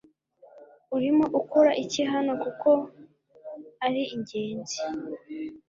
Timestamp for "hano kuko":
2.11-2.69